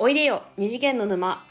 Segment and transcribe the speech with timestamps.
[0.00, 1.44] おいでよ二次元の沼。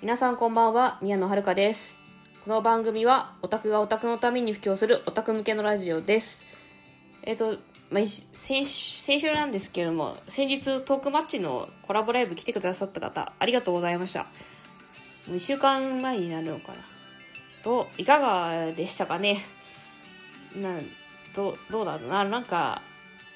[0.00, 1.98] 皆さんこんばんは宮野遥です。
[2.42, 6.46] この番組はオタクがオタクのために布教するオタク向けのラジオです。
[7.24, 7.58] えっ、と、
[7.90, 14.20] まあ、先先週なんですけれども先日トークマッチのコラボライブ来てくださった方ありがとうございました。
[14.20, 16.78] もう1週間前になるのかな。
[17.62, 19.44] どういかがでしたかね。
[20.56, 20.86] なん
[21.36, 22.24] どどうだろうな。
[22.24, 22.80] なんか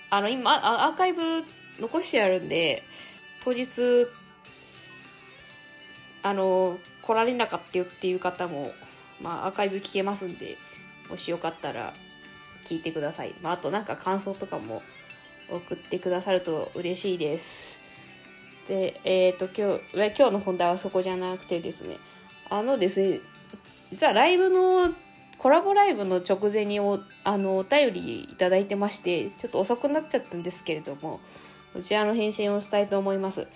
[0.09, 1.21] あの今アーカイブ
[1.79, 2.83] 残してあるんで
[3.45, 4.09] 当日
[6.23, 8.73] あの来られなかったよっていう方も、
[9.21, 10.59] まあ、アーカイブ聞けますんで
[11.09, 11.95] もしよかったら
[12.65, 14.83] 聞いてください、まあ、あとなんか感想とかも
[15.51, 17.81] 送ってくださると嬉しいです。
[18.69, 21.97] でえっ、ー、と今日今日の本題はそこじゃなくてですね
[22.51, 23.21] あのですね
[23.91, 24.93] 実はライブの
[25.39, 31.21] コラボライブの直前におあのお便りいただいてましてちょっと遅くなっちゃったんですけれども
[31.73, 33.47] そちらの返信をしたいと思います。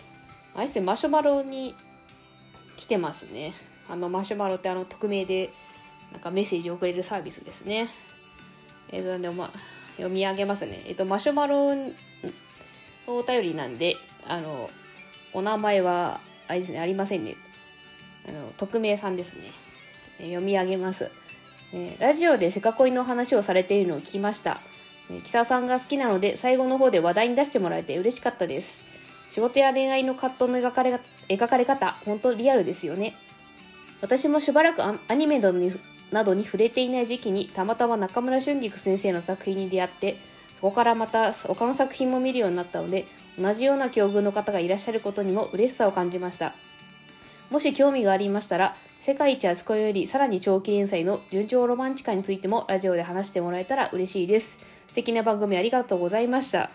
[0.55, 1.75] あれですねマシュマロに
[2.83, 3.52] 来てますね。
[3.88, 5.52] あのマシュマロってあの匿名で
[6.11, 7.89] なんかメッセージを送れるサービスですね。
[8.91, 9.50] えっ、ー、とでま
[9.97, 10.83] 読み上げますね。
[10.86, 11.92] えっ、ー、とマシュマロの
[13.06, 14.69] お便りなんであの
[15.33, 17.36] お名前はあれですねありませんね。
[18.27, 19.42] あの匿名さんですね。
[20.19, 21.08] え読み上げます。
[21.72, 24.61] えラジオでセカ恋の話をされているのを聞きました。
[25.08, 28.84] えー、キサさんが好きなので最後の方で話題に出してもらえて嬉しかったです。
[29.30, 33.15] 仕事や恋愛の葛藤の描かれ描かれ方、本当リアルですよね。
[34.01, 35.73] 私もしばらくアニメなどに
[36.11, 40.19] などに触れていない時期にたまたま中村春菊先生の作品に出会って
[40.56, 43.06] そこからまた他の作品も見るようになったので
[43.39, 46.55] 同じような境遇の方がいらっしゃることにも嬉しさを感じました
[47.48, 54.61] もし興味がありましたら世界一熱子よりさらに長期連載の純情ロマンチカについてもラジオで話してもらえたら嬉しいです。
[54.86, 56.70] 素敵な番組ありがとうございました。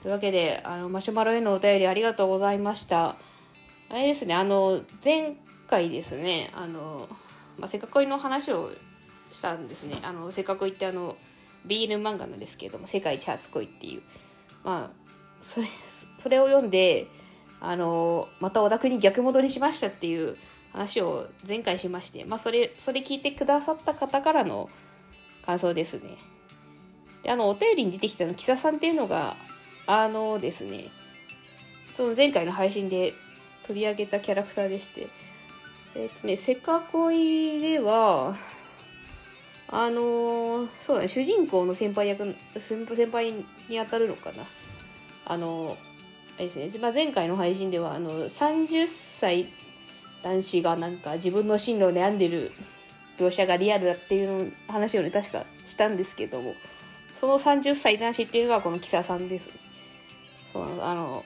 [0.00, 3.16] というわけで、あの、マシュマロへのお便りありがとうございました。
[3.92, 5.36] あれですね、あの、前
[5.68, 7.10] 回ですね、あの、
[7.58, 8.72] まあ、せっかくの話を
[9.30, 9.98] したんですね。
[10.02, 11.18] あの、せっかくってあの、
[11.66, 14.02] BL 漫画なんですけれども、世界一初恋っていう。
[14.64, 15.66] まあ、それ、
[16.16, 17.06] それを読んで、
[17.60, 20.38] あの、またオタクに逆戻りしましたっていう
[20.72, 24.70] 話を前回しまして、まあ、それ、それ聞いてくださった方からの
[25.44, 26.16] 感想ですね。
[27.24, 29.36] で、あの、お便りに出てきたの、キサさんっていうのが、
[29.86, 30.88] あのですね、
[31.92, 33.12] その前回の配信で
[33.72, 35.08] 取り上げたキャラクターでして、
[35.94, 38.36] えっ、とね、せかこいでは、
[39.68, 44.44] あのそうだね、主人公の先輩役、先輩に当たるのかな。
[45.24, 45.78] あの
[46.36, 49.48] あれですね、まあ、前回の配信では、あの、30歳
[50.22, 52.52] 男子がなんか自分の進路を悩んでる
[53.18, 56.54] 描写がリアルだっていう話をね確かしたんですけども。
[57.14, 59.50] その30歳男子っていうのがこのキサさんです。
[60.50, 61.24] そうあの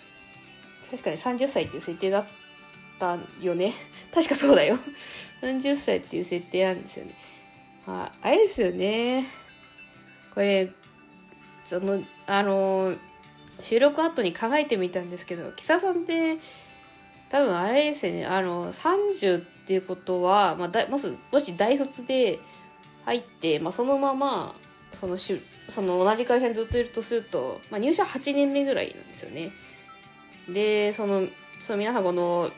[0.90, 2.26] 確かに30歳っていう設定だっ
[2.98, 3.74] たよね。
[4.14, 4.78] 確かそうだよ。
[5.42, 7.14] 30歳っていう設定なんですよね。
[7.86, 9.26] ああれですよね。
[10.34, 10.70] これ
[11.64, 12.94] そのあの
[13.60, 16.38] 収録後に考えてみたんですけどキサさんって
[17.28, 18.26] 多分あれですよね。
[18.26, 22.38] あの30っていうことは、まあ、だもしもし大卒で
[23.04, 24.54] 入って、まあ、そのまま
[24.92, 29.50] そのしその同じ会社にずっといるとすると、まあ、入社8年目ぐらいなんですよね。
[30.48, 31.26] でその
[31.58, 32.50] その皆さんこの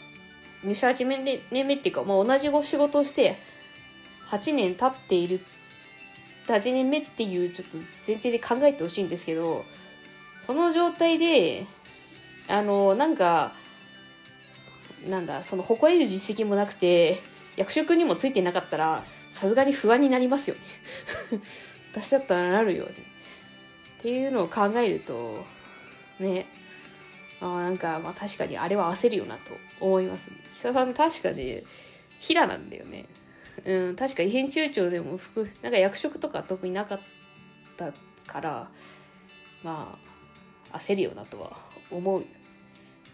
[0.64, 1.06] 入社8
[1.50, 3.38] 年目っていうか、まあ、同じご仕事をして
[4.28, 5.40] 8年経っている
[6.46, 9.64] 8年目っていうちょっと前提で考えてほしいんですけど
[10.40, 11.66] その状態で
[12.48, 13.52] あのなんか
[15.06, 17.20] なんだその誇れる実績もなくて
[17.56, 20.62] 役職にもついてなかったらさすがに不安になりますよね。
[21.92, 22.92] 私だったらなるよね。
[23.98, 25.44] っていうのを考えると
[26.20, 26.46] ね
[27.78, 31.62] なんかまあ確かにあれは焦るよなと思います久さん確かね
[32.18, 33.06] 平なんだよね。
[33.64, 37.00] うん確かに編集長でも服なんか役職とか特になかっ
[37.76, 37.92] た
[38.26, 38.70] から
[39.62, 39.98] ま
[40.72, 41.56] あ焦るよなとは
[41.90, 42.26] 思う。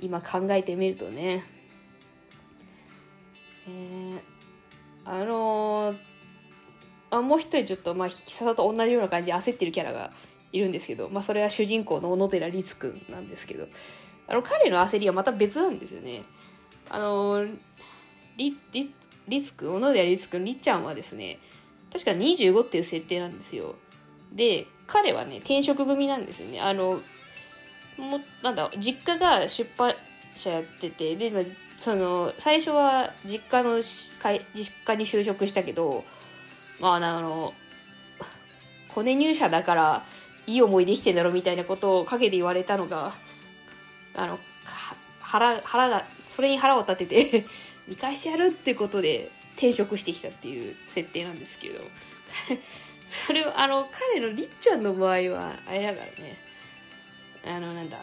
[0.01, 1.45] 今考えてみるとね。
[3.67, 4.21] えー、
[5.05, 5.99] あのー、
[7.11, 10.13] あもう一人ちょっとまあ引きさと同じような感じで焦ってるキャラが
[10.53, 13.69] いるんですけど、まあ、それは主人公の小野寺律くんなんですけど。
[14.27, 16.23] あの彼の焦りはまた別なんですよね。
[16.91, 17.45] あの
[18.37, 18.95] りり
[19.29, 21.39] 律くん小野寺律くんりっちゃんはですね
[21.93, 23.77] 確か25っていう設定なんですよ。
[24.33, 26.61] で彼はね転職組なんですよね。
[26.61, 27.01] あの
[27.97, 29.95] もなんだ実家が出版
[30.35, 36.05] 社やっててでその最初は実家の実家に就職したけど
[36.81, 37.55] まああの
[38.89, 40.05] コネ入社だから
[40.47, 43.15] いい思いできてんだろみたいなことを陰で言われたのが
[44.15, 44.39] あの
[45.21, 47.47] 腹腹がそれに腹を立てて
[47.89, 51.81] 見返してやるってことで転職してきたっていう設定なんですけど。
[53.07, 56.39] それはあの彼のりっちゃんの場合はあれだからね。
[57.45, 57.99] あのなんだ。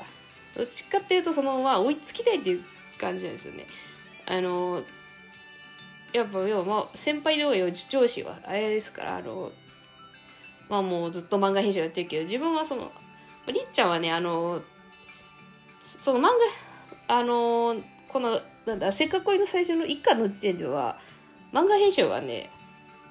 [0.55, 2.63] どっちかっていうとそのまあ追いつきたいっていう
[2.97, 3.65] 感じなんですよね。
[4.25, 4.83] あの
[6.13, 9.51] やっぱ要はまあ先輩同様上司はあれですからあの
[10.69, 12.91] まあもうずっと漫画編集やってるけど自分はその
[13.47, 14.61] りっちゃんはねあの
[15.81, 16.31] その漫
[17.07, 17.75] 画あの
[18.07, 20.97] このなんだせっかくの最初の一巻の時点では
[21.51, 22.49] 漫画編集はね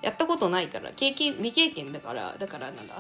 [0.02, 2.94] やったことないから経験未経験だからだからなんだ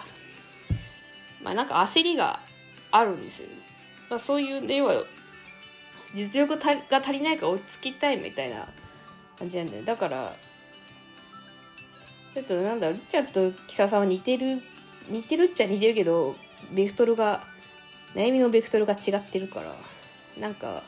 [1.42, 2.40] まあなんか焦りが
[2.90, 3.48] あるんですよ、
[4.10, 5.04] まあ、そういう要は
[6.14, 8.68] 実力が足りないから追いつきたいみたいな
[9.38, 10.34] 感じなんだよだから
[12.34, 14.62] ちょっとなんだろうりっちゃんと木佐さんは似てる
[15.08, 16.36] 似てるっちゃ似てるけど
[16.72, 17.44] ベクトルが
[18.14, 19.74] 悩みのベクトルが違ってるから
[20.38, 20.82] なんか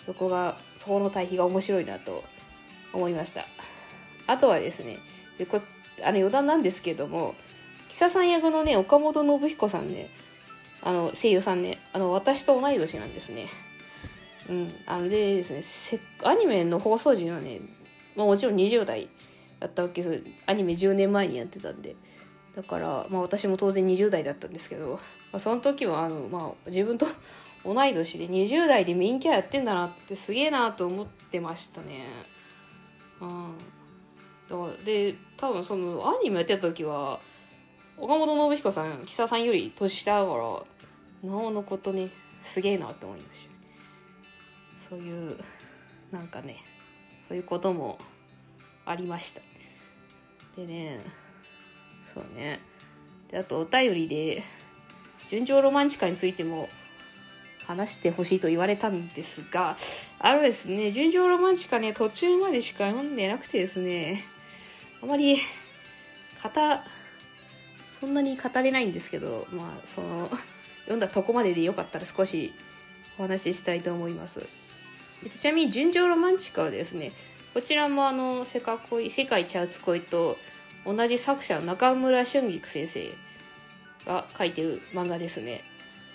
[0.00, 2.24] そこがそこの対比が面白いなと
[2.92, 3.46] 思いました。
[4.26, 4.98] あとはですね
[5.38, 5.60] でこ
[6.02, 7.34] あの余談なんですけども
[7.88, 10.08] 木佐さん役のね岡本信彦さんね
[10.82, 13.46] あの声優さんねあの私と同い年なんですね。
[14.48, 17.60] うんあのでですねせアニメの放送時はね、
[18.16, 19.08] まあ、もちろん20代
[19.60, 20.24] だったわけです。
[20.46, 21.94] アニメ10年前にやってたんで。
[22.56, 25.00] だから、まあ、私も当然20代だったんですけど、
[25.32, 27.06] まあ、その時はあの、まあ、自分と
[27.64, 32.06] 同い年で20代でメインキャラやってんだなってすげえなと思ってましたね。
[33.20, 37.20] うん、で多分そのアニメやってた時は
[37.96, 42.10] 岡本信彦さん木佐さんより年下だからなおのことね
[42.42, 43.52] すげえなって思いました。
[44.76, 45.38] そういう
[46.10, 46.56] なんかね
[47.28, 47.98] そういうことも
[48.84, 49.40] ありました。
[50.56, 51.00] でね
[52.02, 52.60] そうね
[53.28, 54.42] であとお便りで
[55.32, 56.68] 「純情ロマンチカ」についても
[57.66, 59.78] 話してほしいと言われたんですが
[60.18, 64.26] あのですね「純情ロマンチカね」途中までしか読んでなくてですね
[65.02, 65.38] あまり
[66.42, 66.50] 語
[67.98, 70.30] そんなに語れないんですけどまあその
[70.80, 72.52] 読んだとこまででよかったら少し
[73.16, 74.44] お話ししたいと思います。
[75.30, 77.12] ちなみに「純情ロマンチカ」はですね
[77.54, 80.36] こちらもあの世界恋世界ちゃうつ恋と
[80.84, 83.14] 同じ作者の中村俊菊先生
[84.06, 85.64] が書いてる漫画ですね。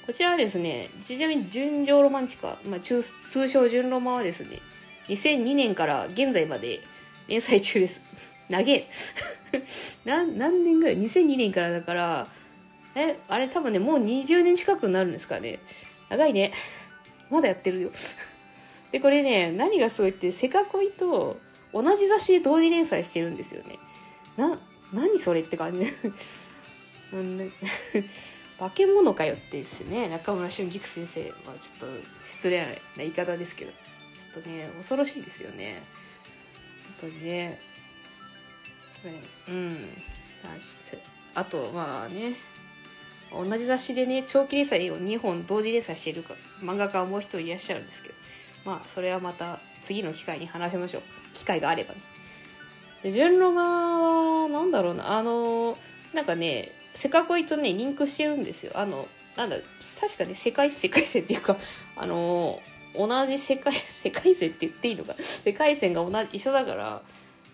[0.06, 3.02] こちらはですねちなみに純情ロマンチカ、まあ、通
[3.48, 4.62] 称純ロマはですね
[5.10, 6.82] 2002年から現在まで
[7.28, 8.02] 連載中です。
[8.50, 8.88] 長え。
[10.06, 12.28] 何年ぐらい？2002年からだから
[12.96, 15.60] えあれ多分ねもう20年近くになるんですかね。
[16.10, 16.54] 長いね。
[17.30, 17.92] まだやってるよ。
[18.92, 21.38] でこれね何がすごいってセカコイと
[21.74, 23.78] 同じ雑誌で同時連載してるんですよね。
[24.38, 24.58] な
[24.94, 25.86] 何それって感じ。
[28.60, 32.68] 化け物かよってですね中村俊菊先生まあちょっと失礼な
[32.98, 35.84] 言い方ですけどちょっとね恐ろしいですよね。
[37.00, 37.60] 本当にね。
[39.48, 39.90] うん。
[41.36, 42.34] あとまあね。
[43.32, 48.16] 同じ雑誌でね長期連載を2本同時連載しているか漫画家はもう一人いらっしゃるんですけど
[48.66, 51.04] まあそれはまた次の機会に話しましょう。
[51.34, 52.00] 機会があればね。
[53.04, 55.18] で純ロマはなんだろうな。
[55.18, 55.78] あの
[56.14, 58.72] なんかねセカコイとねリンクしてるんですよ。
[58.74, 59.58] あのなんだ
[60.02, 61.56] 確かに世界世界線っていうか
[61.96, 62.60] あの
[62.96, 63.72] 同じ世界
[64.02, 65.14] 世界線って言っていいのか。
[65.20, 67.04] 世界線が同じ一緒だから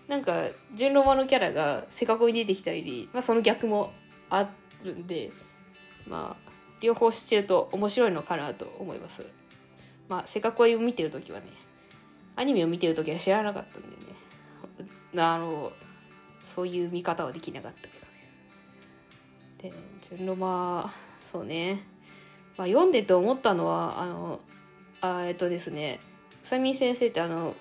[0.07, 3.91] なんか純ロマのキャラがセカコイ出てきたり、まあ、その逆も
[4.29, 4.49] あ
[4.81, 5.29] るんで
[6.07, 9.25] まあ両方知ってると面白いのかなと思います。
[10.07, 11.47] まあセカコイを見てる時はね
[12.37, 15.21] アニメを見てる時は知らなかったんでね。
[15.21, 15.73] あの
[16.41, 18.02] そういう見方はできなかったけど。
[19.63, 20.93] で純ロマ
[21.31, 21.83] そうね、
[22.57, 24.41] まあ、読んでて思ったのはあの
[24.99, 26.01] あえっとですね
[26.43, 27.55] 宇佐美先生ってあの、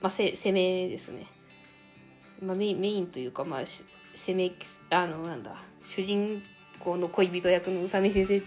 [0.00, 1.26] まあ、せ攻めですね、
[2.42, 3.60] まあ、メインメインというかまあ
[4.14, 4.50] 攻め
[4.90, 6.42] あのなんだ主人
[6.80, 8.42] 公の恋人役の宇佐美先生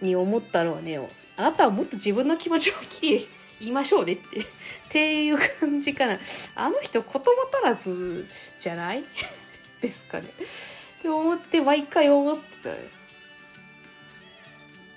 [0.00, 0.98] に思ったのはね
[1.36, 3.28] あなたはもっと自分の気持ちをきれい
[3.60, 4.44] 言いましょうねって、っ
[4.90, 6.18] ていう感じかな。
[6.54, 8.26] あの人言葉足らず
[8.60, 9.02] じゃない？
[9.80, 10.28] ですかね。
[11.08, 12.42] 思って毎回思って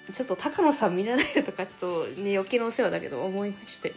[0.08, 0.14] た。
[0.14, 3.94] ちょっと高野さん見れないとかちょっとね余計なお世話だけど思いまして。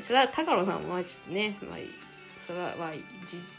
[0.00, 1.78] ちょっと高野さんもまあちょっとね、まあ、
[2.36, 2.92] それはまあ、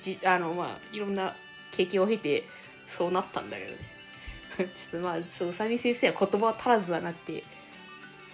[0.01, 1.35] じ、じ、あのまあいろんな
[1.71, 2.43] 経験を経て
[2.85, 3.77] そうなったんだけどね。
[4.57, 7.43] ちょっとまあ、そう、宇佐美先生は言葉足らずだなって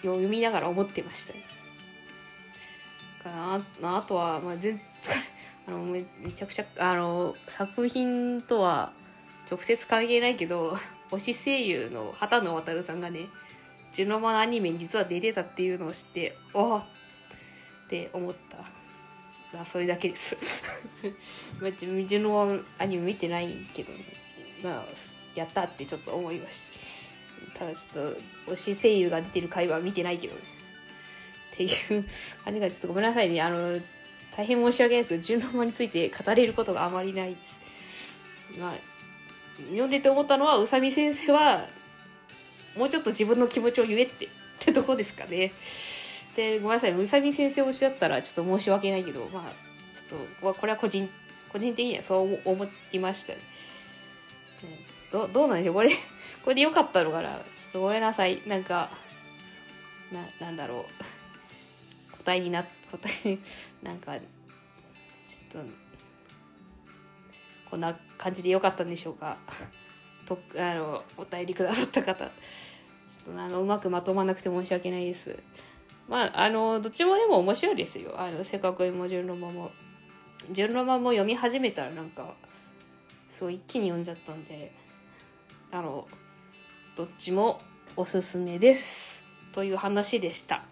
[0.03, 1.43] 読みながら思ってましたね。
[3.23, 4.79] かなあとは、まあ、全
[5.67, 6.03] あのめ
[6.33, 8.91] ちゃくちゃあの作品とは
[9.49, 10.77] 直接関係ないけど
[11.11, 13.27] 推し声優の畑野渉さんがね
[13.91, 16.85] ジュノマのアニメに実は出てたっていうのを知っておっ
[17.85, 19.59] って思った。
[19.59, 20.37] あそれだけです。
[21.59, 23.91] まあ、ジュノマアニメ見てないけど、
[24.63, 24.85] まあ
[25.35, 26.63] やったってちょっと思いまし
[27.53, 27.59] た。
[27.59, 28.15] ただちょっ
[28.45, 30.41] と推し声優が出てる回は見てないけどね。
[31.53, 32.05] っていう
[32.45, 33.41] 感じがちょっとごめんなさいね。
[33.41, 33.77] あの
[34.35, 35.09] 大変申し訳ないです。
[35.09, 37.59] けど純ロマについて語れることがあまりないです。
[38.59, 38.73] まあ
[39.69, 41.67] 読んでて思ったのは宇佐美先生は
[42.75, 45.53] もうちょっと自分の気持ちを言えってってとこですかね。
[46.35, 46.93] でごめんなさい。
[46.93, 49.51] 宇佐美先生推しだったらちょっと申し訳ないけどまあ
[49.93, 51.09] ちょっとこれは個人
[51.51, 53.39] 個人的にはそう思いましたね。
[55.11, 55.75] どどうなんでしょう？
[55.75, 57.31] これこれでよかったのかな？
[57.33, 58.41] ちょっとごめんなさい。
[58.47, 58.89] なんか
[60.11, 60.85] ななんだろ
[62.13, 62.17] う。
[62.17, 63.37] 答えになって答え
[63.81, 65.69] なんかちょっと
[67.69, 69.37] こんな感じでよかったんでしょうか。
[70.27, 72.25] とあのお便りくださった方。
[72.25, 75.37] ちょっとあのうまくまとまなくて申し訳ないです。
[76.09, 78.19] まああのどっちもでも面白いですよ。
[78.19, 79.71] あのせっかくも純ロマも。
[80.51, 82.33] 純ロマも読み始めたらなんか
[83.29, 84.73] すごい一気に読んじゃったんで。
[85.73, 86.05] あの
[86.97, 87.61] どっちも
[87.95, 89.25] おすすめです。
[89.53, 90.63] という話でした。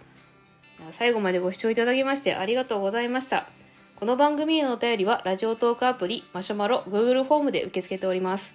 [0.91, 3.47] 最後までご視聴いただきましてありがとうございました。
[3.95, 8.53] この番組へのお便りはラジオトークアプリマシュマロ Google フォームで受け付けております。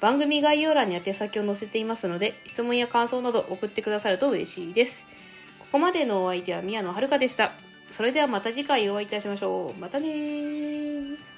[0.00, 5.04] 番組概要欄に宛先を載せていますので質問や感想など送ってくださると嬉しいです。
[5.58, 7.52] ここまでのお相手は宮野遥でした。
[7.90, 9.80] それではまた次回お会いいたしましょう。
[9.80, 11.29] またね